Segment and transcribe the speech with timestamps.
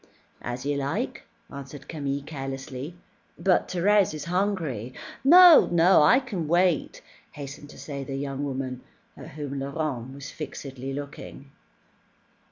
[0.41, 2.95] "As you like," answered Camille carelessly.
[3.37, 8.81] "But Thérèse is hungry." "No, no, I can wait," hastened to say the young woman,
[9.15, 11.51] at whom Laurent was fixedly looking.